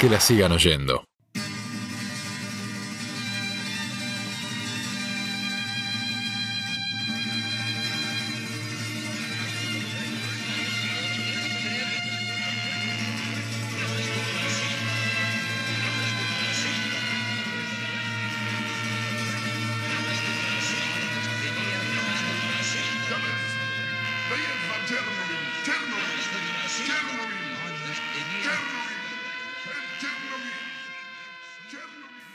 Que 0.00 0.10
la 0.10 0.20
sigan 0.20 0.52
oyendo. 0.52 1.04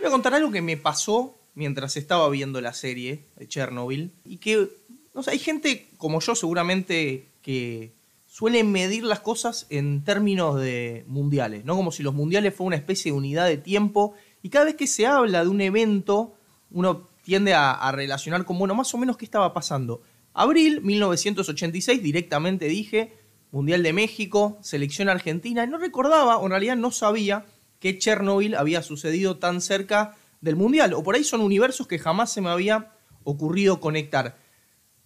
Voy 0.02 0.08
a 0.08 0.12
contar 0.12 0.34
algo 0.34 0.50
que 0.50 0.64
me 0.64 0.78
pasó 0.78 1.38
mientras 1.54 1.96
estaba 1.96 2.28
viendo 2.30 2.60
la 2.60 2.74
serie 2.74 3.26
de 3.36 3.48
Chernobyl 3.48 4.12
y 4.26 4.38
que, 4.38 4.68
no 5.14 5.22
sé, 5.22 5.30
hay 5.30 5.38
gente 5.38 5.90
como 5.98 6.20
yo 6.22 6.34
seguramente 6.34 7.28
que 7.44 7.94
suele 8.26 8.64
medir 8.64 9.04
las 9.04 9.20
cosas 9.20 9.68
en 9.70 10.04
términos 10.04 10.60
de 10.60 11.06
mundiales, 11.06 11.66
¿no? 11.66 11.76
Como 11.76 11.92
si 11.92 12.02
los 12.02 12.16
mundiales 12.16 12.56
fueran 12.56 12.70
una 12.70 12.76
especie 12.78 13.12
de 13.12 13.18
unidad 13.20 13.46
de 13.46 13.58
tiempo 13.58 14.16
y 14.42 14.50
cada 14.50 14.66
vez 14.66 14.74
que 14.74 14.88
se 14.88 15.06
habla 15.06 15.44
de 15.44 15.50
un 15.52 15.62
evento, 15.62 16.34
uno 16.72 17.08
tiende 17.22 17.54
a, 17.54 17.72
a 17.72 17.92
relacionar 17.92 18.44
con, 18.44 18.58
bueno, 18.58 18.74
más 18.74 18.92
o 18.96 18.98
menos 18.98 19.18
qué 19.18 19.26
estaba 19.26 19.54
pasando. 19.54 20.02
Abril 20.34 20.82
1986, 20.82 22.02
directamente 22.02 22.66
dije, 22.66 23.14
Mundial 23.52 23.84
de 23.84 23.94
México, 23.94 24.58
selección 24.62 25.10
argentina, 25.10 25.64
y 25.64 25.68
no 25.68 25.78
recordaba, 25.78 26.38
o 26.38 26.46
en 26.46 26.52
realidad 26.52 26.76
no 26.76 26.90
sabía, 26.90 27.46
que 27.82 27.98
Chernobyl 27.98 28.56
había 28.56 28.84
sucedido 28.84 29.38
tan 29.38 29.60
cerca 29.60 30.16
del 30.40 30.56
Mundial. 30.56 30.94
O 30.94 31.04
por 31.04 31.16
ahí 31.16 31.26
son 31.26 31.42
universos 31.42 31.88
que 31.88 32.00
jamás 32.00 32.32
se 32.32 32.40
me 32.40 32.50
había 32.50 32.94
ocurrido 33.24 33.82
conectar. 33.82 34.38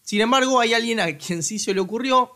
Sin 0.01 0.21
embargo, 0.21 0.59
hay 0.59 0.73
alguien 0.73 0.99
a 0.99 1.17
quien 1.17 1.41
sí 1.41 1.57
se 1.57 1.73
le 1.73 1.79
ocurrió, 1.79 2.31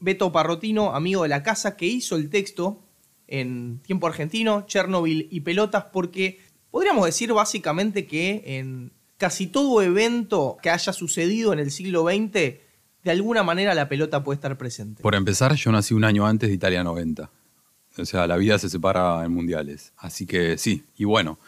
Beto 0.00 0.32
Parrotino, 0.32 0.96
amigo 0.96 1.22
de 1.22 1.28
la 1.28 1.42
casa, 1.42 1.76
que 1.76 1.86
hizo 1.86 2.16
el 2.16 2.30
texto 2.30 2.82
en 3.28 3.80
tiempo 3.80 4.06
argentino, 4.06 4.66
Chernobyl 4.66 5.28
y 5.30 5.40
pelotas, 5.40 5.84
porque 5.92 6.40
podríamos 6.70 7.04
decir 7.04 7.32
básicamente 7.32 8.06
que 8.06 8.42
en 8.44 8.92
casi 9.18 9.46
todo 9.46 9.82
evento 9.82 10.56
que 10.60 10.70
haya 10.70 10.92
sucedido 10.92 11.52
en 11.52 11.58
el 11.58 11.70
siglo 11.70 12.04
XX, 12.04 12.32
de 12.32 13.10
alguna 13.10 13.42
manera 13.42 13.74
la 13.74 13.88
pelota 13.88 14.24
puede 14.24 14.36
estar 14.36 14.56
presente. 14.56 15.02
Por 15.02 15.14
empezar, 15.14 15.54
yo 15.54 15.70
nací 15.70 15.92
un 15.92 16.04
año 16.04 16.26
antes 16.26 16.48
de 16.48 16.54
Italia 16.54 16.82
90. 16.82 17.30
O 17.98 18.04
sea, 18.04 18.26
la 18.26 18.36
vida 18.36 18.58
se 18.58 18.68
separa 18.68 19.24
en 19.24 19.32
mundiales. 19.32 19.92
Así 19.96 20.26
que 20.26 20.58
sí. 20.58 20.84
Y 20.96 21.04
bueno, 21.04 21.38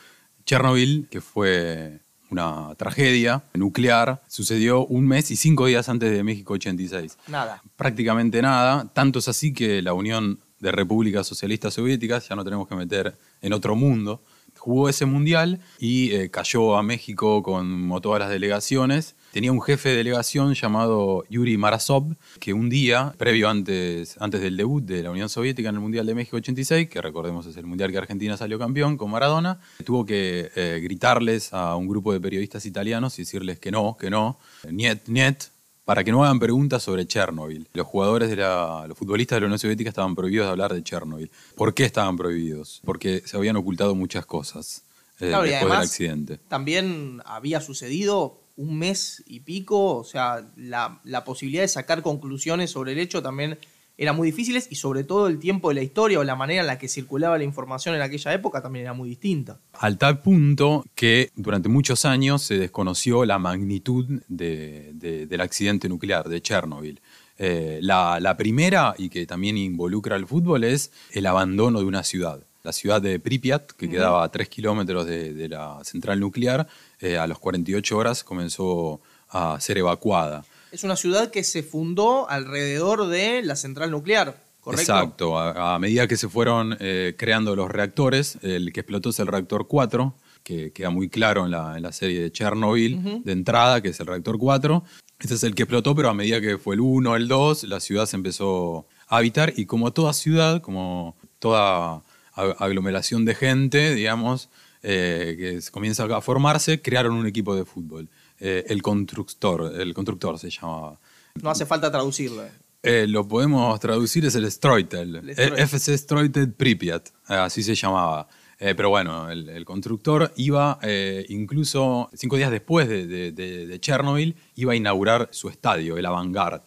Chernobyl, 0.44 1.08
que 1.10 1.20
fue 1.20 2.00
una 2.30 2.74
tragedia 2.76 3.44
nuclear, 3.54 4.22
sucedió 4.28 4.84
un 4.86 5.06
mes 5.06 5.30
y 5.30 5.36
cinco 5.36 5.66
días 5.66 5.88
antes 5.88 6.10
de 6.10 6.22
México 6.24 6.54
86. 6.54 7.18
Nada. 7.28 7.62
Prácticamente 7.76 8.42
nada. 8.42 8.90
Tanto 8.92 9.20
es 9.20 9.28
así 9.28 9.52
que 9.52 9.82
la 9.82 9.94
Unión 9.94 10.40
de 10.60 10.72
Repúblicas 10.72 11.26
Socialistas 11.26 11.74
Soviéticas, 11.74 12.28
ya 12.28 12.36
no 12.36 12.44
tenemos 12.44 12.66
que 12.66 12.74
meter 12.74 13.16
en 13.40 13.52
otro 13.52 13.76
mundo, 13.76 14.22
jugó 14.64 14.88
ese 14.88 15.04
mundial 15.04 15.60
y 15.78 16.12
eh, 16.12 16.30
cayó 16.30 16.78
a 16.78 16.82
México 16.82 17.42
con 17.42 17.92
todas 18.00 18.18
las 18.18 18.30
delegaciones. 18.30 19.14
Tenía 19.30 19.52
un 19.52 19.60
jefe 19.60 19.90
de 19.90 19.96
delegación 19.96 20.54
llamado 20.54 21.22
Yuri 21.28 21.58
Marasov, 21.58 22.16
que 22.40 22.54
un 22.54 22.70
día, 22.70 23.12
previo 23.18 23.50
antes, 23.50 24.16
antes 24.20 24.40
del 24.40 24.56
debut 24.56 24.82
de 24.82 25.02
la 25.02 25.10
Unión 25.10 25.28
Soviética 25.28 25.68
en 25.68 25.74
el 25.74 25.82
Mundial 25.82 26.06
de 26.06 26.14
México 26.14 26.38
86, 26.38 26.88
que 26.88 27.02
recordemos 27.02 27.44
es 27.44 27.58
el 27.58 27.66
Mundial 27.66 27.92
que 27.92 27.98
Argentina 27.98 28.38
salió 28.38 28.58
campeón 28.58 28.96
con 28.96 29.10
Maradona, 29.10 29.60
tuvo 29.84 30.06
que 30.06 30.50
eh, 30.56 30.80
gritarles 30.82 31.52
a 31.52 31.76
un 31.76 31.86
grupo 31.86 32.14
de 32.14 32.20
periodistas 32.20 32.64
italianos 32.64 33.18
y 33.18 33.22
decirles 33.22 33.58
que 33.58 33.70
no, 33.70 33.98
que 34.00 34.08
no, 34.08 34.38
niet, 34.70 35.06
niet, 35.08 35.50
para 35.84 36.02
que 36.02 36.10
no 36.10 36.24
hagan 36.24 36.38
preguntas 36.38 36.82
sobre 36.82 37.06
Chernobyl. 37.06 37.68
Los 37.72 37.86
jugadores 37.86 38.30
de 38.30 38.36
la, 38.36 38.86
los 38.88 38.96
futbolistas 38.96 39.36
de 39.36 39.40
la 39.40 39.46
Unión 39.46 39.58
Soviética 39.58 39.90
estaban 39.90 40.14
prohibidos 40.14 40.46
de 40.46 40.50
hablar 40.50 40.72
de 40.72 40.82
Chernobyl. 40.82 41.30
¿Por 41.56 41.74
qué 41.74 41.84
estaban 41.84 42.16
prohibidos? 42.16 42.80
Porque 42.84 43.22
se 43.24 43.36
habían 43.36 43.56
ocultado 43.56 43.94
muchas 43.94 44.24
cosas 44.24 44.84
eh, 45.20 45.28
Claro, 45.28 45.46
y 45.46 45.50
después 45.50 45.64
del 45.64 45.72
además, 45.72 45.90
accidente. 45.90 46.38
También 46.48 47.20
había 47.24 47.60
sucedido 47.60 48.40
un 48.56 48.78
mes 48.78 49.22
y 49.26 49.40
pico, 49.40 49.96
o 49.96 50.04
sea, 50.04 50.48
la, 50.56 51.00
la 51.04 51.24
posibilidad 51.24 51.62
de 51.62 51.68
sacar 51.68 52.02
conclusiones 52.02 52.70
sobre 52.70 52.92
el 52.92 52.98
hecho 52.98 53.22
también 53.22 53.58
era 53.96 54.12
muy 54.12 54.26
difíciles 54.28 54.66
y 54.70 54.74
sobre 54.74 55.04
todo 55.04 55.28
el 55.28 55.38
tiempo 55.38 55.68
de 55.68 55.76
la 55.76 55.82
historia 55.82 56.18
o 56.18 56.24
la 56.24 56.34
manera 56.34 56.62
en 56.62 56.66
la 56.66 56.78
que 56.78 56.88
circulaba 56.88 57.38
la 57.38 57.44
información 57.44 57.94
en 57.94 58.02
aquella 58.02 58.32
época 58.32 58.60
también 58.60 58.84
era 58.86 58.92
muy 58.92 59.08
distinta. 59.08 59.58
Al 59.74 59.98
tal 59.98 60.20
punto 60.20 60.84
que 60.94 61.30
durante 61.36 61.68
muchos 61.68 62.04
años 62.04 62.42
se 62.42 62.58
desconoció 62.58 63.24
la 63.24 63.38
magnitud 63.38 64.04
de- 64.28 64.90
de- 64.94 65.26
del 65.26 65.40
accidente 65.40 65.88
nuclear 65.88 66.28
de 66.28 66.42
Chernobyl. 66.42 67.00
Eh, 67.38 67.78
la, 67.82 68.18
la 68.20 68.36
primera, 68.36 68.94
y 68.98 69.08
que 69.08 69.26
también 69.26 69.56
involucra 69.58 70.16
al 70.16 70.26
fútbol, 70.26 70.64
es 70.64 70.92
el 71.12 71.26
abandono 71.26 71.80
de 71.80 71.84
una 71.86 72.02
ciudad. 72.04 72.40
La 72.62 72.72
ciudad 72.72 73.02
de 73.02 73.18
Pripyat, 73.20 73.72
que 73.72 73.90
quedaba 73.90 74.24
a 74.24 74.30
3 74.30 74.48
kilómetros 74.48 75.04
de, 75.06 75.34
de 75.34 75.48
la 75.48 75.80
central 75.84 76.18
nuclear, 76.20 76.66
eh, 77.00 77.18
a 77.18 77.26
las 77.26 77.38
48 77.38 77.96
horas 77.98 78.24
comenzó 78.24 79.00
a 79.28 79.58
ser 79.60 79.78
evacuada. 79.78 80.44
Es 80.74 80.82
una 80.82 80.96
ciudad 80.96 81.30
que 81.30 81.44
se 81.44 81.62
fundó 81.62 82.28
alrededor 82.28 83.06
de 83.06 83.42
la 83.42 83.54
central 83.54 83.92
nuclear, 83.92 84.36
¿correcto? 84.60 84.92
Exacto, 84.92 85.38
a, 85.38 85.74
a 85.76 85.78
medida 85.78 86.08
que 86.08 86.16
se 86.16 86.28
fueron 86.28 86.76
eh, 86.80 87.14
creando 87.16 87.54
los 87.54 87.70
reactores, 87.70 88.38
el 88.42 88.72
que 88.72 88.80
explotó 88.80 89.10
es 89.10 89.20
el 89.20 89.28
reactor 89.28 89.68
4, 89.68 90.14
que 90.42 90.72
queda 90.72 90.90
muy 90.90 91.08
claro 91.08 91.44
en 91.44 91.52
la, 91.52 91.76
en 91.76 91.82
la 91.84 91.92
serie 91.92 92.20
de 92.22 92.32
Chernobyl, 92.32 93.22
de 93.24 93.32
entrada, 93.32 93.80
que 93.82 93.90
es 93.90 94.00
el 94.00 94.06
reactor 94.06 94.36
4. 94.36 94.82
Este 95.20 95.34
es 95.34 95.44
el 95.44 95.54
que 95.54 95.62
explotó, 95.62 95.94
pero 95.94 96.10
a 96.10 96.14
medida 96.14 96.40
que 96.40 96.58
fue 96.58 96.74
el 96.74 96.80
1, 96.80 97.14
el 97.16 97.28
2, 97.28 97.64
la 97.64 97.78
ciudad 97.78 98.06
se 98.06 98.16
empezó 98.16 98.86
a 99.06 99.18
habitar 99.18 99.52
y 99.56 99.66
como 99.66 99.92
toda 99.92 100.12
ciudad, 100.12 100.60
como 100.60 101.16
toda 101.38 102.02
ag- 102.34 102.56
aglomeración 102.58 103.24
de 103.24 103.34
gente, 103.36 103.94
digamos, 103.94 104.48
eh, 104.82 105.36
que 105.62 105.70
comienza 105.70 106.04
a 106.04 106.20
formarse, 106.20 106.82
crearon 106.82 107.14
un 107.14 107.26
equipo 107.28 107.54
de 107.54 107.64
fútbol. 107.64 108.08
Eh, 108.40 108.64
el 108.68 108.82
constructor, 108.82 109.72
el 109.80 109.94
constructor 109.94 110.38
se 110.38 110.50
llamaba. 110.50 110.98
No 111.42 111.50
hace 111.50 111.66
falta 111.66 111.90
traducirlo. 111.90 112.44
eh. 112.44 112.50
Eh, 112.82 113.06
lo 113.08 113.26
podemos 113.26 113.78
traducir, 113.80 114.24
es 114.26 114.34
el 114.34 114.50
Stroitel. 114.50 115.16
El 115.16 115.28
El 115.30 115.34
Stroitel. 115.34 115.58
FC 115.60 115.96
Stroitel 115.98 116.52
Pripyat, 116.52 117.08
eh, 117.30 117.34
así 117.34 117.62
se 117.62 117.74
llamaba. 117.74 118.28
Eh, 118.58 118.74
pero 118.76 118.90
bueno, 118.90 119.30
el, 119.30 119.48
el 119.48 119.64
constructor 119.64 120.32
iba, 120.36 120.78
eh, 120.82 121.24
incluso 121.28 122.10
cinco 122.14 122.36
días 122.36 122.50
después 122.50 122.88
de, 122.88 123.06
de- 123.06 123.32
de- 123.32 123.66
de 123.66 123.80
Chernobyl, 123.80 124.36
iba 124.56 124.72
a 124.72 124.76
inaugurar 124.76 125.28
su 125.32 125.48
estadio, 125.48 125.96
el 125.96 126.06
Avangard, 126.06 126.60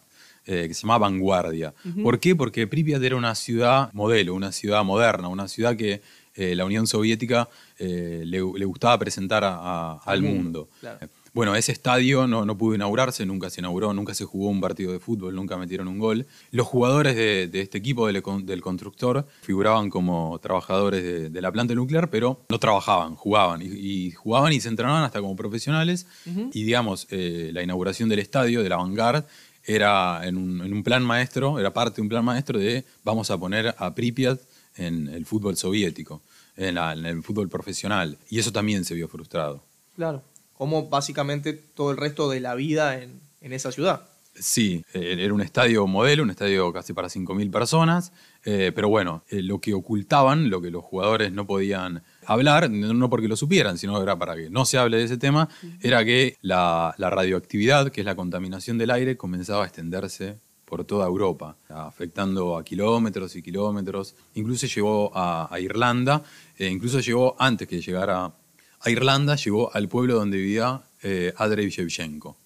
eh, 0.46 0.66
que 0.68 0.74
se 0.74 0.82
llama 0.82 0.98
Vanguardia. 0.98 1.74
¿Por 2.04 2.20
qué? 2.20 2.36
Porque 2.36 2.68
Pripyat 2.68 3.02
era 3.04 3.16
una 3.16 3.36
ciudad 3.36 3.92
modelo, 3.94 4.34
una 4.34 4.52
ciudad 4.52 4.84
moderna, 4.84 5.28
una 5.28 5.48
ciudad 5.48 5.76
que 5.78 6.02
eh, 6.36 6.56
la 6.56 6.66
Unión 6.66 6.88
Soviética 6.88 7.48
eh, 7.80 8.22
le, 8.26 8.40
le 8.40 8.66
gustaba 8.66 8.98
presentar 9.00 9.44
a- 9.44 9.56
a- 9.56 9.98
al 10.06 10.22
mundo, 10.22 10.44
mundo. 10.44 10.70
claro. 10.80 11.08
Bueno, 11.38 11.56
ese 11.56 11.72
estadio 11.72 12.26
no, 12.26 12.46
no 12.46 12.58
pudo 12.58 12.74
inaugurarse, 12.74 13.24
nunca 13.24 13.52
se 13.52 13.62
inauguró, 13.62 13.94
nunca 13.94 14.16
se 14.16 14.26
jugó 14.26 14.50
un 14.50 14.60
partido 14.60 14.92
de 14.92 15.00
fútbol, 15.00 15.36
nunca 15.36 15.56
metieron 15.56 15.88
un 15.88 16.00
gol. 16.00 16.26
Los 16.50 16.66
jugadores 16.66 17.16
de, 17.16 17.48
de 17.48 17.62
este 17.62 17.78
equipo 17.78 18.08
del, 18.08 18.24
con- 18.24 18.44
del 18.48 18.62
constructor 18.62 19.24
figuraban 19.44 19.92
como 19.92 20.40
trabajadores 20.40 21.04
de, 21.04 21.30
de 21.30 21.42
la 21.44 21.52
planta 21.52 21.76
nuclear, 21.76 22.10
pero 22.10 22.42
no 22.50 22.58
trabajaban, 22.60 23.14
jugaban. 23.14 23.62
Y, 23.62 23.66
y 23.68 24.12
jugaban 24.14 24.52
y 24.52 24.60
se 24.60 24.70
entrenaban 24.70 25.04
hasta 25.04 25.22
como 25.22 25.36
profesionales. 25.36 26.08
Y 26.54 26.64
digamos, 26.64 27.06
eh, 27.12 27.52
la 27.54 27.62
inauguración 27.62 28.10
del 28.10 28.18
estadio, 28.18 28.64
de 28.64 28.70
la 28.70 28.78
Vanguard, 28.78 29.26
era 29.64 30.22
en 30.28 30.38
un, 30.38 30.62
en 30.66 30.74
un 30.74 30.82
plan 30.82 31.04
maestro, 31.04 31.60
era 31.60 31.72
parte 31.72 31.98
de 31.98 32.02
un 32.02 32.10
plan 32.10 32.26
maestro 32.26 32.58
de 32.58 32.84
vamos 33.04 33.30
a 33.30 33.38
poner 33.38 33.76
a 33.78 33.94
Pripyat 33.94 34.40
en 34.76 35.08
el 35.10 35.24
fútbol 35.28 35.56
soviético, 35.56 36.24
en, 36.56 36.74
la- 36.74 36.94
en 36.94 37.06
el 37.06 37.22
fútbol 37.22 37.48
profesional. 37.48 38.18
Y 38.28 38.40
eso 38.40 38.52
también 38.52 38.86
se 38.86 38.96
vio 38.96 39.08
frustrado. 39.08 39.62
Claro. 39.96 40.24
Como 40.58 40.90
básicamente 40.90 41.54
todo 41.54 41.92
el 41.92 41.98
resto 41.98 42.30
de 42.30 42.40
la 42.40 42.56
vida 42.56 43.02
en, 43.02 43.22
en 43.42 43.54
esa 43.54 43.72
ciudad. 43.72 44.02
Sí, 44.40 44.84
eh, 44.94 45.16
era 45.20 45.34
un 45.34 45.42
estadio 45.42 45.88
modelo, 45.88 46.22
un 46.22 46.30
estadio 46.30 46.72
casi 46.72 46.94
para 46.94 47.08
5.000 47.08 47.50
personas, 47.52 48.12
eh, 48.46 48.72
pero 48.74 48.88
bueno, 48.88 49.24
eh, 49.30 49.42
lo 49.42 49.60
que 49.60 49.74
ocultaban, 49.74 50.50
lo 50.50 50.62
que 50.62 50.70
los 50.70 50.84
jugadores 50.84 51.32
no 51.32 51.48
podían 51.48 52.04
hablar, 52.26 52.70
no 52.70 52.94
no 52.94 53.10
porque 53.10 53.28
lo 53.28 53.36
supieran, 53.36 53.78
sino 53.78 54.02
era 54.02 54.18
para 54.18 54.36
que 54.36 54.50
no 54.50 54.66
se 54.66 54.78
hable 54.78 54.98
de 54.98 55.06
ese 55.06 55.18
tema, 55.18 55.50
era 55.82 56.06
que 56.06 56.38
la, 56.42 56.94
la 56.98 57.10
radioactividad, 57.10 57.92
que 57.92 58.02
es 58.02 58.06
la 58.06 58.16
contaminación 58.16 58.78
del 58.78 58.92
aire, 58.92 59.18
comenzaba 59.18 59.64
a 59.64 59.68
extenderse 59.68 60.38
por 60.66 60.84
toda 60.84 61.08
Europa, 61.08 61.56
afectando 61.70 62.58
a 62.58 62.64
kilómetros 62.64 63.36
y 63.38 63.42
kilómetros, 63.42 64.16
incluso 64.36 64.68
llegó 64.68 65.16
a, 65.16 65.48
a 65.50 65.60
Irlanda, 65.62 66.24
eh, 66.58 66.68
incluso 66.68 67.00
llegó 67.00 67.36
antes 67.40 67.68
que 67.68 67.82
llegara 67.82 68.34
a 68.82 68.90
Irlanda, 68.90 69.36
llegó 69.36 69.74
al 69.76 69.88
pueblo 69.88 70.16
donde 70.16 70.38
vivía 70.38 70.82
eh, 71.04 71.34
Andrei 71.38 71.70
Shevchenko. 71.70 72.38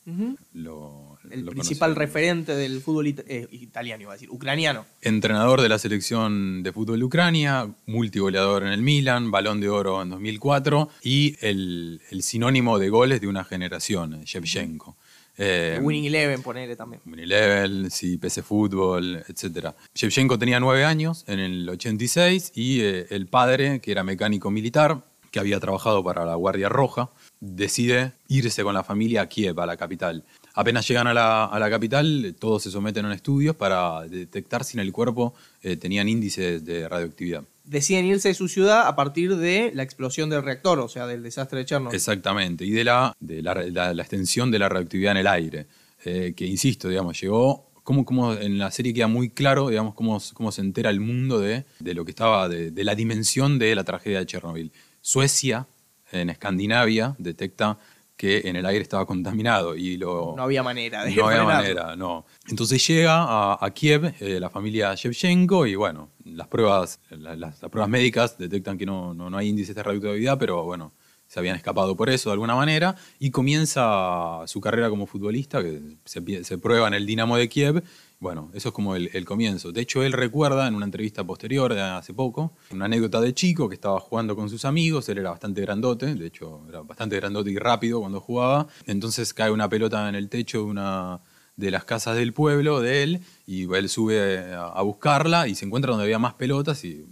Lo, 0.53 1.17
el 1.29 1.45
lo 1.45 1.51
principal 1.51 1.95
referente 1.95 2.53
del 2.55 2.81
fútbol 2.81 3.07
it- 3.07 3.21
eh, 3.27 3.47
italiano, 3.51 4.01
iba 4.03 4.11
a 4.11 4.15
decir, 4.15 4.29
ucraniano. 4.29 4.85
Entrenador 5.01 5.61
de 5.61 5.69
la 5.69 5.79
selección 5.79 6.61
de 6.63 6.71
fútbol 6.73 6.99
de 6.99 7.05
Ucrania, 7.05 7.69
multigoleador 7.85 8.63
en 8.63 8.73
el 8.73 8.81
Milan, 8.81 9.31
balón 9.31 9.61
de 9.61 9.69
oro 9.69 10.01
en 10.01 10.09
2004 10.09 10.89
y 11.03 11.35
el, 11.41 12.01
el 12.11 12.23
sinónimo 12.23 12.79
de 12.79 12.89
goles 12.89 13.21
de 13.21 13.27
una 13.27 13.43
generación, 13.43 14.21
Shevchenko. 14.23 14.97
Eh, 15.37 15.79
Winning 15.81 16.05
Eleven, 16.05 16.41
ponele 16.43 16.75
también. 16.75 17.01
Unilevel, 17.05 17.89
sí, 17.89 18.17
PC 18.17 18.43
Fútbol, 18.43 19.23
etc. 19.27 19.69
Shevchenko 19.95 20.37
tenía 20.37 20.59
nueve 20.59 20.83
años 20.83 21.23
en 21.27 21.39
el 21.39 21.69
86 21.69 22.51
y 22.53 22.81
eh, 22.81 23.07
el 23.09 23.27
padre, 23.27 23.79
que 23.79 23.91
era 23.91 24.03
mecánico 24.03 24.51
militar, 24.51 25.03
que 25.31 25.39
había 25.39 25.59
trabajado 25.59 26.03
para 26.03 26.25
la 26.25 26.35
Guardia 26.35 26.69
Roja, 26.69 27.09
decide 27.39 28.11
irse 28.27 28.63
con 28.63 28.73
la 28.73 28.83
familia 28.83 29.21
a 29.23 29.29
Kiev, 29.29 29.59
a 29.59 29.65
la 29.65 29.77
capital. 29.77 30.23
Apenas 30.53 30.87
llegan 30.87 31.07
a 31.07 31.13
la, 31.13 31.45
a 31.45 31.59
la 31.59 31.69
capital, 31.69 32.35
todos 32.39 32.63
se 32.63 32.71
someten 32.71 33.05
a 33.05 33.13
estudios 33.15 33.55
para 33.55 34.01
detectar 34.01 34.63
si 34.63 34.77
en 34.77 34.81
el 34.81 34.91
cuerpo 34.91 35.33
eh, 35.63 35.77
tenían 35.77 36.09
índices 36.09 36.63
de 36.65 36.87
radioactividad. 36.87 37.43
Deciden 37.63 38.05
irse 38.05 38.27
de 38.27 38.33
su 38.33 38.47
ciudad 38.49 38.87
a 38.87 38.95
partir 38.95 39.37
de 39.37 39.71
la 39.73 39.83
explosión 39.83 40.29
del 40.29 40.43
reactor, 40.43 40.79
o 40.79 40.89
sea, 40.89 41.07
del 41.07 41.23
desastre 41.23 41.59
de 41.59 41.65
Chernobyl. 41.65 41.95
Exactamente, 41.95 42.65
y 42.65 42.71
de 42.71 42.83
la, 42.83 43.15
de 43.19 43.41
la, 43.41 43.53
la- 43.53 43.93
la 43.93 44.01
extensión 44.01 44.51
de 44.51 44.59
la 44.59 44.67
radioactividad 44.67 45.11
en 45.11 45.17
el 45.17 45.27
aire, 45.27 45.67
eh, 46.03 46.33
que 46.35 46.45
insisto, 46.45 46.89
digamos, 46.89 47.19
llegó, 47.21 47.69
como, 47.83 48.03
como 48.03 48.33
en 48.33 48.57
la 48.57 48.71
serie 48.71 48.93
queda 48.93 49.07
muy 49.07 49.29
claro, 49.29 49.69
digamos, 49.69 49.93
cómo, 49.95 50.19
cómo 50.33 50.51
se 50.51 50.61
entera 50.61 50.89
el 50.89 50.99
mundo 50.99 51.39
de, 51.39 51.63
de 51.79 51.93
lo 51.93 52.03
que 52.03 52.11
estaba, 52.11 52.49
de, 52.49 52.71
de 52.71 52.83
la 52.83 52.95
dimensión 52.95 53.57
de 53.57 53.73
la 53.75 53.83
tragedia 53.85 54.19
de 54.19 54.25
Chernobyl. 54.25 54.71
Suecia, 55.01 55.67
en 56.11 56.29
Escandinavia, 56.29 57.15
detecta 57.17 57.77
que 58.17 58.41
en 58.45 58.55
el 58.55 58.65
aire 58.67 58.83
estaba 58.83 59.05
contaminado 59.07 59.75
y 59.75 59.97
lo... 59.97 60.35
No 60.37 60.43
había 60.43 60.61
manera 60.61 61.03
de 61.03 61.15
No 61.15 61.27
había 61.27 61.43
manera, 61.43 61.95
no. 61.95 62.25
Entonces 62.47 62.85
llega 62.87 63.15
a, 63.23 63.57
a 63.59 63.71
Kiev 63.73 64.13
eh, 64.19 64.39
la 64.39 64.49
familia 64.51 64.93
Shevchenko 64.93 65.65
y 65.65 65.73
bueno, 65.73 66.09
las 66.25 66.47
pruebas, 66.47 66.99
la- 67.09 67.35
las, 67.35 67.61
las 67.61 67.71
pruebas 67.71 67.89
médicas 67.89 68.37
detectan 68.37 68.77
que 68.77 68.85
no, 68.85 69.13
no, 69.15 69.29
no 69.31 69.37
hay 69.37 69.49
índices 69.49 69.75
de 69.75 69.81
radioactividad, 69.81 70.37
pero 70.37 70.63
bueno, 70.63 70.91
se 71.31 71.39
habían 71.39 71.55
escapado 71.55 71.95
por 71.95 72.09
eso 72.09 72.29
de 72.29 72.33
alguna 72.33 72.55
manera 72.55 72.97
y 73.17 73.31
comienza 73.31 74.41
su 74.47 74.59
carrera 74.59 74.89
como 74.89 75.07
futbolista, 75.07 75.63
que 75.63 75.95
se, 76.03 76.57
prueba 76.57 76.89
en 76.89 76.93
el 76.93 77.05
Dinamo 77.05 77.37
de 77.37 77.47
Kiev. 77.47 77.85
Bueno, 78.19 78.51
eso 78.53 78.67
es 78.67 78.75
como 78.75 78.97
el, 78.97 79.23
comienzo. 79.23 79.71
De 79.71 79.79
hecho, 79.79 80.03
él 80.03 80.11
recuerda 80.11 80.67
en 80.67 80.75
una 80.75 80.83
entrevista 80.83 81.23
posterior, 81.23 81.71
hace 81.71 82.13
poco, 82.13 82.51
una 82.71 82.83
anécdota 82.83 83.21
de 83.21 83.33
chico 83.33 83.69
que 83.69 83.75
estaba 83.75 83.97
jugando 84.01 84.35
con 84.35 84.49
sus 84.49 84.65
amigos. 84.65 85.07
Él 85.07 85.19
era 85.19 85.29
bastante 85.29 85.61
grandote, 85.61 86.15
de 86.15 86.27
hecho, 86.27 86.65
era 86.67 86.81
bastante 86.81 87.15
grandote 87.15 87.49
y 87.49 87.57
rápido 87.57 88.01
cuando 88.01 88.19
jugaba. 88.19 88.67
Entonces 88.85 89.33
cae 89.33 89.51
una 89.51 89.69
pelota 89.69 90.09
en 90.09 90.15
el 90.15 90.27
techo 90.27 90.57
de 90.57 90.63
una 90.65 91.21
de 91.55 91.71
las 91.71 91.85
casas 91.85 92.17
del 92.17 92.33
pueblo 92.33 92.81
de 92.81 93.03
él 93.03 93.21
y 93.47 93.73
él 93.73 93.87
sube 93.87 94.53
a, 94.53 94.65
a 94.65 94.81
buscarla 94.81 95.47
y 95.47 95.55
se 95.55 95.63
encuentra 95.63 95.91
donde 95.91 96.03
había 96.03 96.19
más 96.19 96.33
pelotas 96.33 96.83
y 96.83 97.05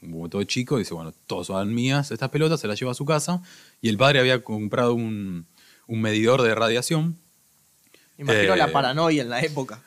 como 0.00 0.28
todo 0.28 0.42
chico 0.44 0.78
dice, 0.78 0.94
bueno, 0.94 1.12
todas 1.26 1.48
son 1.48 1.74
mías 1.74 2.10
estas 2.10 2.30
pelotas, 2.30 2.60
se 2.60 2.66
las 2.66 2.78
lleva 2.78 2.92
a 2.92 2.94
su 2.94 3.04
casa 3.04 3.42
y 3.80 3.88
el 3.88 3.96
padre 3.96 4.20
había 4.20 4.42
comprado 4.42 4.94
un, 4.94 5.46
un 5.86 6.00
medidor 6.00 6.42
de 6.42 6.54
radiación 6.54 7.16
Imagino 8.20 8.54
Eh, 8.54 8.56
la 8.58 8.70
paranoia 8.70 9.22
en 9.22 9.30
la 9.30 9.40
época. 9.40 9.82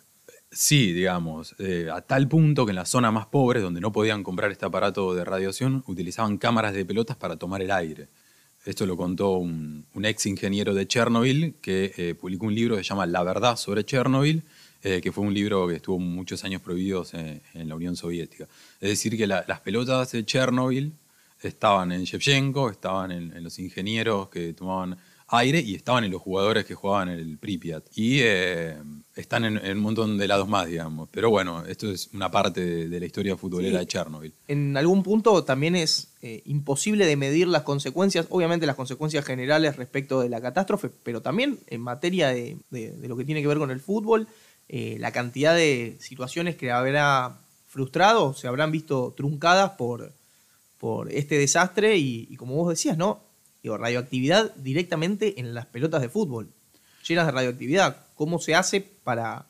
Sí, 0.52 0.92
digamos, 0.92 1.56
eh, 1.60 1.90
a 1.92 2.02
tal 2.02 2.28
punto 2.28 2.66
que 2.66 2.72
en 2.72 2.76
las 2.76 2.90
zonas 2.90 3.14
más 3.14 3.28
pobres, 3.28 3.62
donde 3.62 3.80
no 3.80 3.92
podían 3.92 4.24
comprar 4.24 4.52
este 4.52 4.66
aparato 4.66 5.14
de 5.14 5.24
radiación, 5.24 5.84
utilizaban 5.88 6.38
cámaras 6.38 6.74
de 6.74 6.84
pelotas 6.86 7.16
para 7.16 7.38
tomar 7.38 7.62
el 7.62 7.72
aire. 7.72 8.08
Esto 8.66 8.86
lo 8.86 8.98
contó 8.98 9.32
un, 9.32 9.86
un 9.94 10.06
ex 10.06 10.26
ingeniero 10.26 10.74
de 10.74 10.88
Chernobyl 10.88 11.56
que 11.62 11.94
eh, 11.98 12.16
publicó 12.16 12.48
un 12.48 12.56
libro 12.56 12.76
que 12.76 12.84
se 12.84 12.90
llama 12.90 13.06
La 13.06 13.24
verdad 13.24 13.56
sobre 13.56 13.84
Chernobyl, 13.84 14.44
eh, 14.84 15.00
que 15.02 15.12
fue 15.12 15.24
un 15.26 15.34
libro 15.34 15.68
que 15.68 15.76
estuvo 15.76 15.98
muchos 16.00 16.44
años 16.44 16.62
prohibidos 16.62 17.14
en, 17.14 17.42
en 17.54 17.70
la 17.70 17.76
Unión 17.76 17.96
Soviética. 17.96 18.48
Es 18.82 18.90
decir, 18.90 19.18
que 19.18 19.28
la- 19.28 19.46
las 19.48 19.60
pelotas 19.62 20.12
de 20.12 20.26
Chernobyl 20.26 20.94
estaban 21.42 21.92
en 21.92 22.04
Shevchenko, 22.04 22.70
estaban 22.70 23.12
en, 23.12 23.36
en 23.36 23.44
los 23.44 23.60
ingenieros 23.60 24.30
que 24.30 24.54
tomaban 24.54 24.98
aire 25.28 25.60
y 25.62 25.74
estaban 25.74 26.04
en 26.04 26.12
los 26.12 26.22
jugadores 26.22 26.64
que 26.66 26.76
jugaban 26.76 27.10
en 27.10 27.18
el 27.20 27.38
Pripyat. 27.38 27.84
Y 27.96 28.20
eh, 28.22 28.76
están 29.16 29.46
en, 29.46 29.58
en 29.58 29.78
un 29.78 29.84
montón 29.84 30.18
de 30.18 30.28
lados 30.28 30.48
más, 30.48 30.68
digamos. 30.68 31.10
Pero 31.12 31.30
bueno, 31.32 31.66
esto 31.66 31.90
es 31.92 32.10
una 32.14 32.30
parte 32.30 32.62
de, 32.64 32.88
de 32.90 33.00
la 33.00 33.06
historia 33.06 33.36
futbolera 33.36 33.80
Sí. 33.80 33.86
de 33.86 33.88
Chernobyl. 33.88 34.34
En 34.48 34.78
algún 34.78 35.02
punto 35.02 35.44
también 35.44 35.76
es 35.76 36.10
eh, 36.22 36.44
imposible 36.46 37.06
de 37.08 37.16
medir 37.16 37.48
las 37.48 37.64
consecuencias, 37.64 38.28
obviamente 38.30 38.66
las 38.68 38.76
consecuencias 38.76 39.26
generales 39.26 39.76
respecto 39.76 40.22
de 40.22 40.30
la 40.30 40.40
catástrofe, 40.40 40.90
pero 41.04 41.22
también 41.22 41.58
en 41.68 41.82
materia 41.82 42.28
de, 42.30 42.58
de- 42.70 42.92
de 42.92 43.08
lo 43.08 43.18
que 43.18 43.26
tiene 43.26 43.42
que 43.42 43.48
ver 43.48 43.58
con 43.58 43.72
el 43.72 43.80
fútbol, 43.80 44.28
eh, 44.70 44.98
la 45.00 45.12
cantidad 45.12 45.56
de 45.56 45.98
situaciones 46.00 46.56
que 46.56 46.72
habrá 46.72 47.40
frustrado, 47.68 48.34
se 48.34 48.48
habrán 48.48 48.72
visto 48.72 49.14
truncadas 49.16 49.72
por, 49.72 50.14
por 50.78 51.12
este 51.12 51.38
desastre 51.38 51.98
y, 51.98 52.36
como 52.38 52.56
vos 52.56 52.70
decías, 52.70 52.98
¿no? 52.98 53.24
Digo, 53.62 53.78
radioactividad 53.78 54.54
directamente 54.56 55.40
en 55.40 55.54
las 55.54 55.66
pelotas 55.66 56.02
de 56.02 56.10
fútbol, 56.10 56.50
llenas 57.08 57.26
de 57.26 57.32
radioactividad. 57.32 58.06
¿Cómo 58.16 58.40
se 58.40 58.56
hace 58.56 58.82
para, 58.82 59.46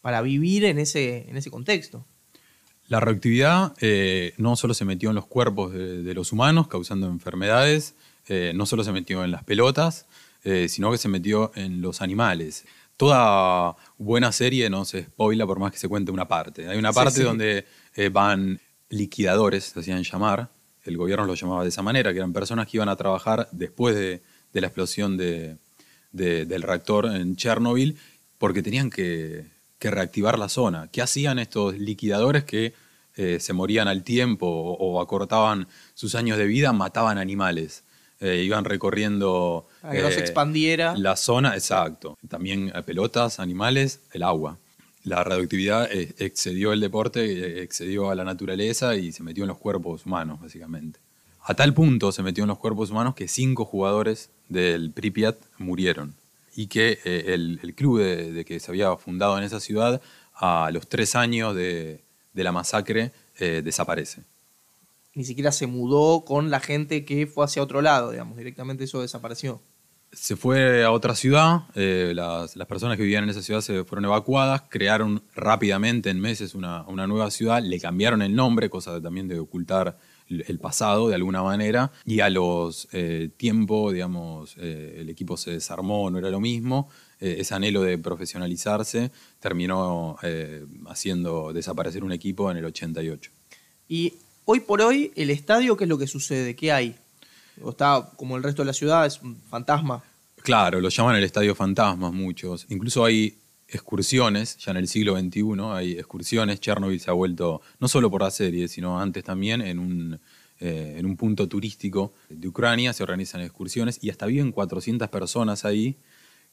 para 0.00 0.22
vivir 0.22 0.64
en 0.64 0.78
ese, 0.78 1.28
en 1.28 1.36
ese 1.36 1.50
contexto? 1.50 2.04
La 2.88 3.00
radioactividad 3.00 3.74
eh, 3.80 4.34
no 4.36 4.56
solo 4.56 4.74
se 4.74 4.84
metió 4.84 5.08
en 5.08 5.14
los 5.14 5.26
cuerpos 5.26 5.72
de, 5.72 6.14
los 6.14 6.32
humanos, 6.32 6.68
causando 6.68 7.06
enfermedades, 7.06 7.94
eh, 8.28 8.52
no 8.54 8.66
solo 8.66 8.84
se 8.84 8.92
metió 8.92 9.24
en 9.24 9.30
las 9.30 9.44
pelotas, 9.44 10.06
sino 10.68 10.92
que 10.92 10.98
se 10.98 11.08
metió 11.08 11.52
en 11.54 11.80
los 11.80 12.02
animales. 12.02 12.66
Toda 12.96 13.76
buena 13.98 14.30
serie 14.32 14.70
no 14.70 14.84
se 14.84 15.04
spoila 15.04 15.46
por 15.46 15.58
más 15.58 15.72
que 15.72 15.78
se 15.78 15.88
cuente 15.88 16.12
una 16.12 16.28
parte. 16.28 16.68
Hay 16.68 16.78
una 16.78 16.92
Sí, 16.92 16.94
parte 16.96 17.10
sí. 17.18 17.22
donde 17.22 17.66
eh, 17.96 18.08
van 18.08 18.60
liquidadores, 18.88 19.64
se 19.64 19.80
hacían 19.80 20.02
llamar, 20.04 20.50
el 20.84 20.96
gobierno 20.96 21.26
los 21.26 21.40
llamaba 21.40 21.62
de 21.62 21.70
esa 21.70 21.82
manera, 21.82 22.12
que 22.12 22.18
eran 22.18 22.32
personas 22.32 22.68
que 22.68 22.76
iban 22.76 22.88
a 22.88 22.96
trabajar 22.96 23.48
después 23.52 23.96
de, 23.96 24.22
de 24.52 24.60
la 24.60 24.68
explosión 24.68 25.16
de- 25.16 25.56
de- 26.12 26.44
del 26.46 26.62
reactor 26.62 27.06
en 27.06 27.34
Chernobyl, 27.36 27.98
porque 28.38 28.62
tenían 28.62 28.90
que, 28.90 29.46
que 29.80 29.90
reactivar 29.90 30.38
la 30.38 30.48
zona. 30.48 30.88
¿Qué 30.92 31.02
hacían 31.02 31.38
estos 31.40 31.76
liquidadores 31.78 32.44
que 32.44 32.74
eh, 33.16 33.38
se 33.40 33.52
morían 33.52 33.88
al 33.88 34.04
tiempo 34.04 34.46
o, 34.46 34.74
o 34.76 35.00
acortaban 35.00 35.66
sus 35.94 36.14
años 36.14 36.38
de 36.38 36.46
vida? 36.46 36.72
Mataban 36.72 37.18
animales. 37.18 37.82
Eh, 38.20 38.42
iban 38.44 38.64
recorriendo 38.64 39.66
que 39.90 40.00
no 40.02 40.08
se 40.10 40.18
eh, 40.18 40.20
expandiera. 40.20 40.94
la 40.96 41.16
zona, 41.16 41.54
exacto. 41.54 42.16
También 42.28 42.72
eh, 42.74 42.82
pelotas, 42.82 43.40
animales, 43.40 44.00
el 44.12 44.22
agua. 44.22 44.58
La 45.02 45.22
radioactividad 45.22 45.92
eh, 45.92 46.14
excedió 46.18 46.72
el 46.72 46.80
deporte, 46.80 47.20
eh, 47.24 47.62
excedió 47.62 48.10
a 48.10 48.14
la 48.14 48.24
naturaleza 48.24 48.96
y 48.96 49.12
se 49.12 49.22
metió 49.22 49.44
en 49.44 49.48
los 49.48 49.58
cuerpos 49.58 50.06
humanos, 50.06 50.40
básicamente. 50.40 51.00
A 51.42 51.52
tal 51.54 51.74
punto 51.74 52.10
se 52.12 52.22
metió 52.22 52.44
en 52.44 52.48
los 52.48 52.58
cuerpos 52.58 52.90
humanos 52.90 53.14
que 53.14 53.28
cinco 53.28 53.66
jugadores 53.66 54.30
del 54.48 54.92
Pripyat 54.92 55.36
murieron. 55.58 56.14
Y 56.56 56.68
que 56.68 57.00
eh, 57.04 57.34
el, 57.34 57.60
el 57.62 57.74
club 57.74 57.98
de, 57.98 58.32
de 58.32 58.44
que 58.46 58.60
se 58.60 58.70
había 58.70 58.96
fundado 58.96 59.36
en 59.36 59.44
esa 59.44 59.60
ciudad, 59.60 60.00
a 60.34 60.70
los 60.72 60.88
tres 60.88 61.16
años 61.16 61.54
de, 61.54 62.00
de 62.32 62.44
la 62.44 62.52
masacre, 62.52 63.12
eh, 63.38 63.60
desaparece. 63.62 64.22
Ni 65.14 65.24
siquiera 65.24 65.52
se 65.52 65.66
mudó 65.66 66.24
con 66.24 66.50
la 66.50 66.60
gente 66.60 67.04
que 67.04 67.26
fue 67.26 67.44
hacia 67.44 67.62
otro 67.62 67.82
lado, 67.82 68.10
digamos, 68.10 68.36
directamente 68.36 68.84
eso 68.84 69.00
desapareció. 69.00 69.62
Se 70.12 70.36
fue 70.36 70.84
a 70.84 70.92
otra 70.92 71.16
ciudad, 71.16 71.62
eh, 71.74 72.12
las, 72.14 72.54
las 72.54 72.68
personas 72.68 72.96
que 72.96 73.02
vivían 73.02 73.24
en 73.24 73.30
esa 73.30 73.42
ciudad 73.42 73.60
se 73.62 73.82
fueron 73.84 74.04
evacuadas, 74.04 74.62
crearon 74.68 75.24
rápidamente 75.34 76.08
en 76.10 76.20
meses 76.20 76.54
una, 76.54 76.82
una 76.86 77.08
nueva 77.08 77.32
ciudad, 77.32 77.60
le 77.62 77.80
cambiaron 77.80 78.22
el 78.22 78.32
nombre, 78.34 78.70
cosa 78.70 78.94
de- 78.94 79.00
también 79.00 79.26
de 79.26 79.40
ocultar 79.40 79.98
el, 80.28 80.58
pasado 80.60 81.08
de 81.08 81.16
alguna 81.16 81.42
manera, 81.42 81.90
y 82.06 82.20
a 82.20 82.30
los 82.30 82.86
eh, 82.92 83.28
tiempo, 83.36 83.90
digamos, 83.92 84.54
eh, 84.58 84.98
el 85.00 85.10
equipo 85.10 85.36
se 85.36 85.50
desarmó, 85.50 86.08
no 86.10 86.18
era 86.18 86.30
lo 86.30 86.38
mismo, 86.40 86.88
eh, 87.18 87.36
ese 87.40 87.54
anhelo 87.54 87.82
de 87.82 87.98
profesionalizarse 87.98 89.10
terminó 89.40 90.16
haciendo 90.86 91.52
desaparecer 91.52 92.04
un 92.04 92.12
equipo 92.12 92.50
en 92.50 92.56
el 92.58 92.64
88. 92.64 93.30
Y 93.88 94.14
hoy 94.44 94.60
por 94.60 94.82
hoy, 94.82 95.12
el 95.16 95.30
estadio, 95.30 95.76
¿qué 95.76 95.84
es 95.84 95.90
lo 95.90 95.98
que 95.98 96.06
sucede? 96.06 96.56
¿Qué 96.56 96.72
hay? 96.72 96.96
¿O 97.62 97.70
está 97.70 98.10
como 98.16 98.36
el 98.36 98.42
resto 98.42 98.62
de 98.62 98.66
la 98.66 98.72
ciudad? 98.72 99.06
¿Es 99.06 99.20
un 99.22 99.36
fantasma? 99.42 100.02
Claro, 100.42 100.80
lo 100.80 100.88
llaman 100.90 101.16
el 101.16 101.24
Estadio 101.24 101.54
Fantasmas 101.54 102.12
muchos. 102.12 102.66
Incluso 102.68 103.04
hay 103.04 103.38
excursiones, 103.66 104.58
ya 104.58 104.72
en 104.72 104.76
el 104.76 104.88
siglo 104.88 105.18
XXI 105.18 105.42
hay 105.72 105.92
excursiones. 105.92 106.60
Chernobyl 106.60 107.00
se 107.00 107.10
ha 107.10 107.14
vuelto, 107.14 107.62
no 107.80 107.88
solo 107.88 108.10
por 108.10 108.22
la 108.22 108.30
serie, 108.30 108.68
sino 108.68 109.00
antes 109.00 109.24
también 109.24 109.62
en 109.62 109.78
un, 109.78 110.20
eh, 110.60 110.96
en 110.98 111.06
un 111.06 111.16
punto 111.16 111.48
turístico 111.48 112.12
de 112.28 112.48
Ucrania, 112.48 112.92
se 112.92 113.02
organizan 113.02 113.40
excursiones 113.40 113.98
y 114.02 114.10
hasta 114.10 114.26
viven 114.26 114.52
400 114.52 115.08
personas 115.08 115.64
ahí 115.64 115.96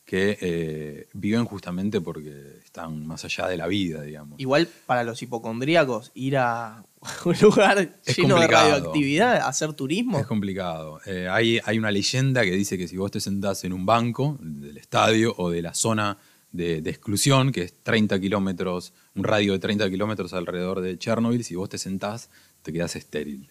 que 0.05 0.37
eh, 0.41 1.07
viven 1.13 1.45
justamente 1.45 2.01
porque 2.01 2.59
están 2.63 3.05
más 3.05 3.23
allá 3.23 3.47
de 3.47 3.57
la 3.57 3.67
vida, 3.67 4.01
digamos. 4.01 4.39
Igual 4.39 4.67
para 4.85 5.03
los 5.03 5.21
hipocondríacos, 5.21 6.11
ir 6.15 6.37
a 6.37 6.83
un 7.25 7.35
lugar 7.41 7.77
Es 8.05 8.17
lleno 8.17 8.35
de 8.35 8.41
complicado. 8.41 8.69
radioactividad, 8.71 9.47
hacer 9.47 9.73
turismo. 9.73 10.19
Es 10.19 10.25
complicado. 10.27 10.99
Eh, 11.05 11.27
hay, 11.29 11.59
hay 11.63 11.77
una 11.77 11.91
leyenda 11.91 12.43
que 12.43 12.51
dice 12.51 12.77
que 12.77 12.87
si 12.87 12.97
vos 12.97 13.11
te 13.11 13.19
sentás 13.19 13.63
en 13.63 13.73
un 13.73 13.85
banco 13.85 14.37
del 14.41 14.77
estadio 14.77 15.33
o 15.37 15.49
de 15.49 15.61
la 15.61 15.73
zona 15.73 16.17
de, 16.51 16.81
de 16.81 16.89
exclusión, 16.89 17.51
que 17.51 17.61
es 17.63 17.73
30 17.81 18.19
kilómetros, 18.19 18.93
un 19.15 19.23
radio 19.23 19.53
de 19.53 19.59
30 19.59 19.89
kilómetros 19.89 20.33
alrededor 20.33 20.81
de 20.81 20.97
Chernobyl. 20.97 21.43
Si 21.45 21.55
vos 21.55 21.69
te 21.69 21.77
sentás, 21.77 22.29
te 22.61 22.73
quedás 22.73 22.95
estéril. 22.97 23.49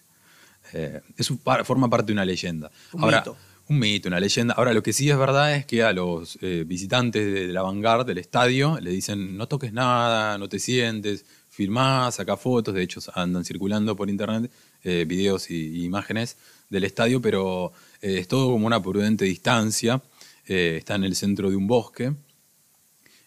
Eh, 0.73 1.01
eso 1.17 1.37
forma 1.63 1.89
parte 1.89 2.07
de 2.07 2.13
una 2.13 2.25
leyenda. 2.25 2.69
Un 2.93 3.03
Ahora, 3.03 3.19
mito. 3.19 3.37
Un 3.71 3.79
mito, 3.79 4.09
una 4.09 4.19
leyenda. 4.19 4.53
Ahora, 4.55 4.73
lo 4.73 4.83
que 4.83 4.91
sí 4.91 5.09
es 5.09 5.17
verdad 5.17 5.55
es 5.55 5.65
que 5.65 5.81
a 5.81 5.93
los 5.93 6.37
eh, 6.41 6.65
visitantes 6.67 7.33
de, 7.33 7.47
la 7.53 7.61
vanguard 7.61 8.05
del 8.05 8.17
estadio 8.17 8.77
le 8.81 8.91
dicen 8.91 9.37
no 9.37 9.47
toques 9.47 9.71
nada, 9.71 10.37
no 10.37 10.49
te 10.49 10.59
sientes, 10.59 11.23
filmá, 11.47 12.11
saca 12.11 12.35
fotos. 12.35 12.73
De 12.73 12.83
hecho, 12.83 12.99
andan 13.13 13.45
circulando 13.45 13.95
por 13.95 14.09
internet 14.09 14.51
eh, 14.83 15.05
videos 15.07 15.49
y, 15.49 15.55
y 15.55 15.85
imágenes 15.85 16.35
del 16.69 16.83
estadio, 16.83 17.21
pero 17.21 17.71
eh, 18.01 18.17
es 18.19 18.27
todo 18.27 18.51
como 18.51 18.67
una 18.67 18.83
prudente 18.83 19.23
distancia. 19.23 20.01
Está 20.45 20.95
en 20.95 21.05
el 21.05 21.15
centro 21.15 21.49
de 21.49 21.55
un 21.55 21.65
bosque. 21.65 22.11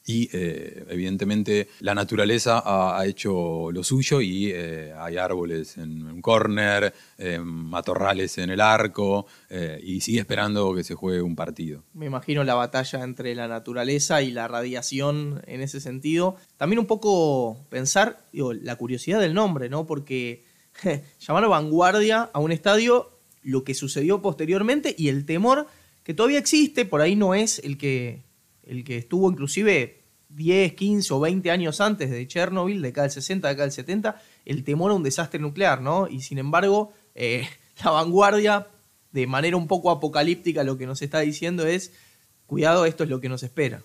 Y 0.07 0.29
eh, 0.33 0.85
evidentemente 0.91 1.69
la 1.81 1.95
naturaleza 1.95 2.63
ha, 2.65 3.07
hecho 3.07 3.71
lo 3.73 3.83
suyo 3.83 4.21
y 4.21 4.51
eh, 4.53 4.93
hay 4.99 5.17
árboles 5.17 5.79
en 5.79 6.03
un 6.03 6.21
corner, 6.21 6.93
eh, 7.17 7.39
matorrales 7.39 8.37
en 8.39 8.51
el 8.51 8.61
arco 8.61 9.27
y 9.83 10.01
sigue 10.01 10.19
esperando 10.19 10.75
que 10.75 10.83
se 10.83 10.95
juegue 10.95 11.23
un 11.23 11.37
partido. 11.37 11.85
Me 11.95 12.07
imagino 12.07 12.43
la 12.45 12.55
batalla 12.55 13.03
entre 13.05 13.35
la 13.35 13.47
naturaleza 13.47 14.21
y 14.21 14.33
la 14.33 14.49
radiación 14.49 15.43
en 15.47 15.61
ese 15.61 15.81
sentido. 15.81 16.37
También 16.57 16.81
un 16.81 16.87
poco 16.87 17.57
pensar, 17.71 18.19
la 18.33 18.77
curiosidad 18.77 19.21
del 19.21 19.33
nombre, 19.33 19.69
¿no? 19.69 19.87
Porque 19.87 20.43
llamar 21.21 21.49
vanguardia 21.49 22.31
a 22.33 22.41
un 22.41 22.51
estadio, 22.51 23.11
lo 23.43 23.63
que 23.63 23.75
sucedió 23.75 24.23
posteriormente 24.23 24.95
y 24.99 25.09
el 25.09 25.25
temor 25.25 25.69
que 26.03 26.15
todavía 26.15 26.39
existe, 26.39 26.85
por 26.85 27.01
ahí 27.01 27.17
no 27.17 27.35
es 27.35 27.61
el 27.61 27.79
que, 27.79 28.23
el 28.67 28.85
que 28.85 28.97
estuvo 28.99 29.31
inclusive 29.31 30.05
10, 30.31 30.75
15 30.75 31.15
o 31.15 31.21
20 31.21 31.51
años 31.51 31.81
antes 31.81 32.11
de 32.11 32.27
Chernobyl, 32.27 32.83
de 32.83 32.89
acá 32.89 33.03
del 33.03 33.11
60, 33.11 33.49
de 33.49 33.55
acá 33.55 33.63
del 33.63 33.73
70, 33.73 34.21
el 34.45 34.65
temor 34.65 34.91
a 34.91 34.95
un 34.95 35.03
desastre 35.03 35.41
nuclear, 35.41 35.81
¿no? 35.81 36.09
Y 36.09 36.21
sin 36.21 36.39
embargo, 36.39 36.93
eh, 37.15 37.49
la 37.85 37.91
vanguardia, 37.91 38.69
de 39.13 39.27
manera 39.27 39.57
un 39.57 39.69
poco 39.69 39.91
apocalíptica, 39.91 40.65
lo 40.65 40.77
que 40.77 40.87
nos 40.87 41.03
está 41.03 41.21
diciendo 41.21 41.67
es, 41.67 41.93
cuidado, 42.47 42.85
esto 42.85 43.05
es 43.05 43.11
lo 43.11 43.21
que 43.21 43.29
nos 43.29 43.43
espera. 43.43 43.83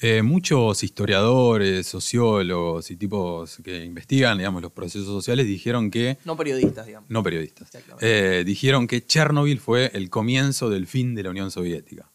Eh, 0.00 0.22
muchos 0.22 0.82
historiadores, 0.82 1.86
sociólogos 1.86 2.90
y 2.90 2.96
tipos 2.96 3.58
que 3.62 3.84
investigan 3.84 4.38
digamos, 4.38 4.60
los 4.60 4.72
procesos 4.72 5.06
sociales 5.06 5.46
dijeron 5.46 5.88
que 5.88 6.18
No 6.24 6.36
periodistas, 6.36 6.86
digamos. 6.86 7.08
no 7.08 7.22
periodistas, 7.22 7.70
eh, 8.00 8.42
dijeron 8.44 8.88
que 8.88 9.06
Chernobyl 9.06 9.60
fue 9.60 9.92
el 9.94 10.10
comienzo 10.10 10.68
del 10.68 10.88
fin 10.88 11.14
de 11.14 11.22
la 11.22 11.30
Unión 11.30 11.52
Soviética, 11.52 12.10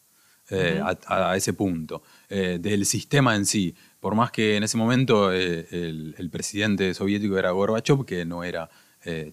eh, 0.50 0.80
a, 0.82 1.30
a 1.30 1.36
ese 1.36 1.52
punto, 1.52 2.02
eh, 2.28 2.58
del 2.60 2.84
sistema 2.86 3.34
en 3.36 3.46
sí. 3.46 3.74
Por 4.00 4.14
más 4.14 4.30
que 4.30 4.56
en 4.56 4.62
ese 4.62 4.76
momento 4.76 5.32
eh, 5.32 5.66
el, 5.70 6.14
el 6.18 6.30
presidente 6.30 6.92
soviético 6.94 7.38
era 7.38 7.50
Gorbachev, 7.50 8.04
que 8.04 8.24
no 8.24 8.42
era 8.44 8.68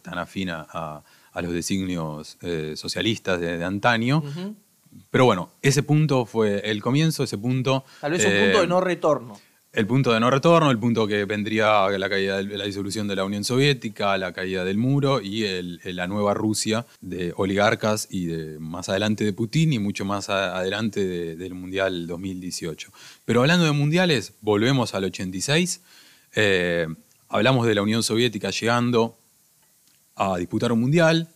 tan 0.01 0.17
afín 0.17 0.49
a, 0.49 0.61
a- 0.71 1.03
los 1.41 1.51
designios 1.53 2.37
socialistas 2.75 3.39
de, 3.39 3.57
de 3.57 3.63
antaño. 3.63 4.23
Pero 5.11 5.25
bueno, 5.25 5.51
ese 5.61 5.83
punto 5.83 6.25
fue 6.25 6.59
el 6.71 6.81
comienzo, 6.81 7.23
ese 7.23 7.37
punto... 7.37 7.83
Tal 8.01 8.13
vez 8.13 8.25
un 8.25 8.31
punto 8.43 8.61
de 8.61 8.67
no 8.67 8.81
retorno. 8.81 9.39
El 9.73 9.85
punto 9.85 10.11
de 10.11 10.19
no 10.19 10.31
retorno, 10.31 10.71
el 10.71 10.79
punto 10.79 11.05
que 11.05 11.25
vendría 11.25 11.87
la 11.89 12.09
caída 12.09 12.37
de 12.41 12.57
la 12.57 12.65
disolución 12.65 13.07
de 13.07 13.15
la 13.15 13.25
Unión 13.25 13.43
Soviética, 13.43 14.17
la 14.17 14.33
caída 14.33 14.63
del 14.65 14.77
muro 14.77 15.21
y 15.21 15.45
la 15.83 16.07
nueva 16.07 16.33
Rusia 16.33 16.85
de 17.01 17.31
oligarcas 17.37 18.07
y 18.09 18.27
más 18.59 18.89
adelante 18.89 19.23
de 19.23 19.33
Putin 19.33 19.73
y 19.73 19.79
mucho 19.79 20.03
más 20.03 20.29
adelante 20.29 21.05
de- 21.05 21.35
del 21.35 21.53
Mundial 21.53 22.07
2018. 22.07 22.91
Pero 23.25 23.41
hablando 23.41 23.65
de 23.65 23.71
mundiales, 23.71 24.33
volvemos 24.41 24.95
al 24.95 25.03
86. 25.03 25.81
eh, 26.35 26.87
hablamos 27.29 27.65
de 27.67 27.75
la 27.75 27.81
Unión 27.81 28.03
Soviética 28.03 28.49
llegando 28.51 29.17
a 30.15 30.37
disputar 30.37 30.71
un 30.71 30.79
mundial. 30.81 31.27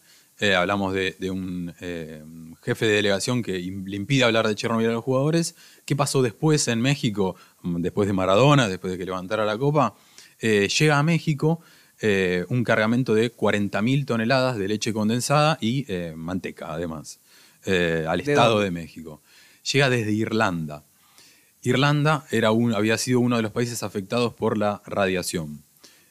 Eh, 0.42 0.56
hablamos 0.56 0.94
de, 0.94 1.16
de 1.20 1.30
un 1.30 1.72
eh, 1.82 2.24
jefe 2.64 2.88
de 2.88 2.94
delegación 2.94 3.44
que 3.44 3.60
le 3.60 3.96
impide 3.96 4.24
hablar 4.24 4.48
de 4.48 4.56
Chernobyl 4.56 4.88
a 4.90 4.92
los 4.94 5.04
jugadores. 5.04 5.56
¿Qué 5.86 5.96
pasó 5.96 6.22
después 6.24 6.68
en 6.68 6.82
México? 6.82 7.36
Mm, 7.62 7.82
Después 7.82 8.08
de 8.08 8.14
Maradona, 8.14 8.68
después 8.68 8.92
de 8.92 8.98
que 8.98 9.06
levantara 9.06 9.46
la 9.46 9.58
copa. 9.58 9.94
Eh, 10.40 10.68
llega 10.68 10.98
a 10.98 11.04
México 11.04 11.62
un 12.50 12.64
cargamento 12.64 13.14
de 13.14 13.32
40.000 13.32 14.06
toneladas 14.08 14.58
de 14.58 14.68
leche 14.68 14.92
condensada 14.92 15.60
y 15.62 15.86
manteca, 16.16 16.74
además, 16.74 17.20
al 17.64 18.24
¿De 18.24 18.32
Estado 18.32 18.54
dónde? 18.56 18.66
de 18.66 18.72
México. 18.72 19.22
Llega 19.72 19.88
desde 19.92 20.12
Irlanda. 20.12 20.84
Irlanda 21.62 22.26
era 22.32 22.50
un- 22.50 22.74
había 22.74 22.98
sido 22.98 23.20
uno 23.20 23.36
de 23.36 23.44
los 23.44 23.52
países 23.52 23.84
afectados 23.84 24.34
por 24.34 24.58
la 24.58 24.82
radiación. 24.88 25.62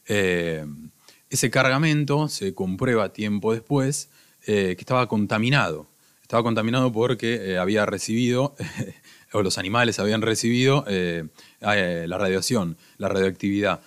Ese 0.06 1.50
cargamento 1.50 2.28
se 2.28 2.54
comprueba 2.54 3.12
tiempo 3.12 3.52
después 3.52 4.10
eh, 4.46 4.74
que 4.76 4.80
estaba 4.82 5.06
contaminado. 5.08 5.86
Estaba 6.22 6.42
contaminado 6.42 6.92
porque 6.92 7.52
eh, 7.52 7.58
había 7.58 7.86
recibido, 7.86 8.54
o 9.32 9.42
los 9.42 9.58
animales 9.58 9.98
habían 9.98 10.22
recibido 10.22 10.84
eh, 10.88 11.24
la 11.60 12.18
radiación, 12.18 12.76
la 12.98 13.08
radioactividad. 13.08 13.80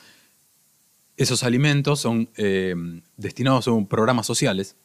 Esos 1.16 1.44
alimentos 1.44 2.00
son 2.00 2.28
destinados 3.18 3.68
a 3.68 3.86
programas 3.88 4.26
sociales 4.26 4.76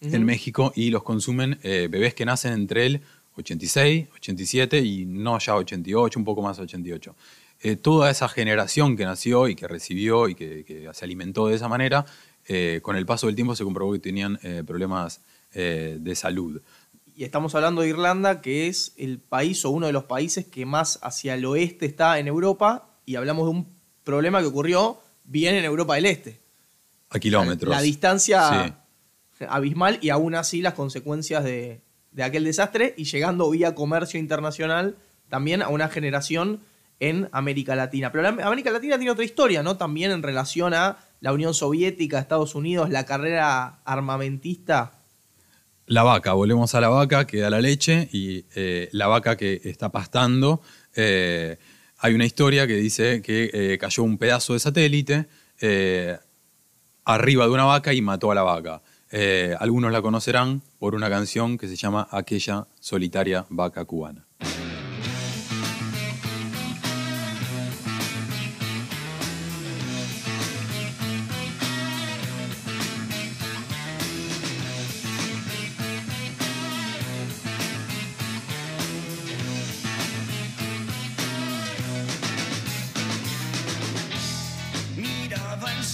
en 0.00 0.24
México 0.24 0.72
y 0.76 0.90
los 0.90 1.02
consumen 1.02 1.58
bebés 1.62 2.14
que 2.14 2.24
nacen 2.24 2.52
entre 2.52 2.86
el 2.86 3.00
86, 3.36 4.06
87 4.14 4.78
y 4.78 5.04
no 5.06 5.38
ya 5.38 5.56
88, 5.56 6.18
un 6.18 6.24
poco 6.24 6.40
más 6.40 6.58
88. 6.58 7.14
Eh, 7.62 7.76
toda 7.76 8.10
esa 8.10 8.28
generación 8.28 8.96
que 8.96 9.04
nació 9.04 9.48
y 9.48 9.54
que 9.54 9.66
recibió 9.66 10.28
y 10.28 10.34
que, 10.34 10.64
que 10.64 10.88
se 10.92 11.04
alimentó 11.04 11.48
de 11.48 11.56
esa 11.56 11.68
manera, 11.68 12.04
eh, 12.48 12.80
con 12.82 12.96
el 12.96 13.06
paso 13.06 13.26
del 13.26 13.34
tiempo 13.36 13.54
se 13.56 13.64
comprobó 13.64 13.92
que 13.92 13.98
tenían 13.98 14.38
eh, 14.42 14.62
problemas 14.66 15.20
eh, 15.52 15.96
de 16.00 16.14
salud. 16.14 16.60
Y 17.16 17.24
estamos 17.24 17.54
hablando 17.54 17.80
de 17.82 17.88
Irlanda, 17.88 18.42
que 18.42 18.68
es 18.68 18.92
el 18.98 19.18
país 19.18 19.64
o 19.64 19.70
uno 19.70 19.86
de 19.86 19.92
los 19.92 20.04
países 20.04 20.44
que 20.46 20.66
más 20.66 20.98
hacia 21.02 21.34
el 21.34 21.44
oeste 21.46 21.86
está 21.86 22.18
en 22.18 22.26
Europa, 22.28 22.90
y 23.06 23.16
hablamos 23.16 23.46
de 23.46 23.50
un 23.50 23.68
problema 24.04 24.40
que 24.40 24.46
ocurrió 24.46 25.00
bien 25.24 25.54
en 25.54 25.64
Europa 25.64 25.94
del 25.94 26.06
Este. 26.06 26.40
A 27.10 27.18
kilómetros. 27.18 27.70
La 27.74 27.80
distancia 27.80 28.74
Sí. 29.38 29.44
abismal 29.48 29.98
y 30.02 30.10
aún 30.10 30.34
así 30.34 30.60
las 30.60 30.74
consecuencias 30.74 31.44
de, 31.44 31.80
de 32.12 32.22
aquel 32.22 32.44
desastre 32.44 32.94
y 32.96 33.04
llegando 33.04 33.48
vía 33.50 33.74
comercio 33.74 34.18
internacional 34.20 34.96
también 35.28 35.62
a 35.62 35.68
una 35.68 35.88
generación 35.88 36.60
en 37.00 37.28
América 37.32 37.74
Latina. 37.76 38.10
Pero 38.12 38.22
la- 38.22 38.46
América 38.46 38.70
Latina 38.70 38.96
tiene 38.96 39.10
otra 39.10 39.24
historia, 39.24 39.62
¿no? 39.62 39.76
También 39.76 40.10
en 40.10 40.22
relación 40.22 40.72
a 40.74 40.98
la 41.20 41.32
Unión 41.32 41.54
Soviética, 41.54 42.18
Estados 42.18 42.54
Unidos, 42.54 42.90
la 42.90 43.04
carrera 43.04 43.80
armamentista. 43.84 44.92
La 45.86 46.02
vaca, 46.02 46.32
volvemos 46.32 46.74
a 46.74 46.80
la 46.80 46.88
vaca 46.88 47.26
que 47.26 47.38
da 47.38 47.50
la 47.50 47.60
leche 47.60 48.08
y 48.12 48.44
eh, 48.54 48.88
la 48.92 49.06
vaca 49.06 49.36
que 49.36 49.60
está 49.64 49.90
pastando. 49.90 50.60
eh, 50.94 51.58
hay 51.98 52.14
una 52.14 52.26
historia 52.26 52.66
que 52.66 52.74
dice 52.74 53.22
que 53.22 53.50
eh, 53.52 53.78
cayó 53.78 54.02
un 54.02 54.18
pedazo 54.18 54.52
de 54.52 54.58
satélite 54.58 55.26
arriba 57.04 57.44
de 57.46 57.50
una 57.50 57.64
vaca 57.64 57.94
y 57.94 58.02
mató 58.02 58.30
a 58.30 58.34
la 58.34 58.42
vaca. 58.42 58.82
Algunos 59.58 59.92
la 59.92 60.02
conocerán 60.02 60.60
por 60.78 60.94
una 60.94 61.08
canción 61.08 61.56
que 61.56 61.68
se 61.68 61.76
llama 61.76 62.06
Aquella 62.10 62.66
solitaria 62.80 63.46
vaca 63.48 63.84
cubana. 63.86 64.25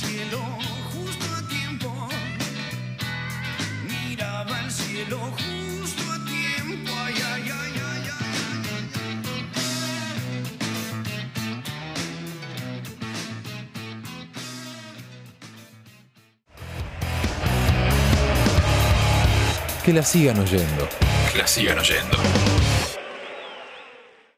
Cielo 0.02 0.40
justo 0.92 1.26
a 1.36 1.48
tiempo. 1.48 2.08
Miraba 3.88 4.60
el 4.60 4.70
cielo 4.70 5.18
justo 5.18 6.02
a 6.12 6.18
tiempo. 6.24 6.90
Ay, 7.04 7.14
ay, 7.32 7.42
ay, 7.50 7.72
ay, 7.90 8.08
ay, 8.18 8.72
Que 19.84 19.92
la 19.92 20.02
sigan 20.02 20.38
oyendo. 20.38 20.88
Que 21.32 21.38
la 21.38 21.46
sigan 21.46 21.78
oyendo. 21.78 22.51